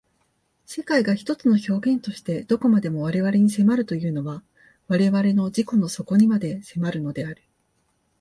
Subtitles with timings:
[0.65, 4.41] 世界が一つの表現として何処までも我々に迫るというのは
[4.87, 7.43] 我々の自己の底にまで迫るのである。